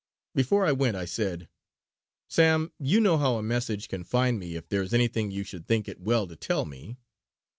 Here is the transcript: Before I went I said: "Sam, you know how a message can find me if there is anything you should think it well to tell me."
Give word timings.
Before 0.33 0.65
I 0.65 0.71
went 0.71 0.97
I 0.97 1.05
said: 1.05 1.47
"Sam, 2.27 2.71
you 2.79 2.99
know 2.99 3.19
how 3.19 3.35
a 3.35 3.43
message 3.43 3.87
can 3.87 4.03
find 4.03 4.39
me 4.39 4.55
if 4.55 4.67
there 4.67 4.81
is 4.81 4.95
anything 4.95 5.29
you 5.29 5.43
should 5.43 5.67
think 5.67 5.87
it 5.87 6.01
well 6.01 6.25
to 6.25 6.35
tell 6.35 6.65
me." 6.65 6.97